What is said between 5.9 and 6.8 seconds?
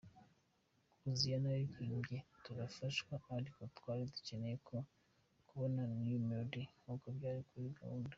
New Melody